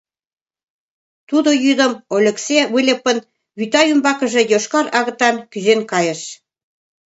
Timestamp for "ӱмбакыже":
3.91-4.41